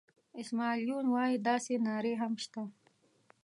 [0.41, 2.63] اسماعیل یون وایي داسې نارې هم شته.